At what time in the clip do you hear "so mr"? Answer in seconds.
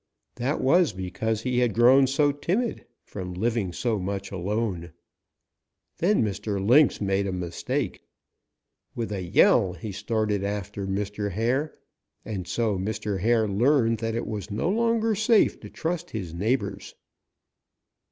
12.47-13.19